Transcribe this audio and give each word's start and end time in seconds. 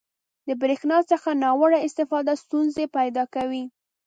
•د 0.47 0.49
برېښنا 0.61 0.97
څخه 1.11 1.29
ناوړه 1.43 1.79
استفاده 1.87 2.33
ستونزې 2.43 2.85
پیدا 2.97 3.23
کوي. 3.35 3.63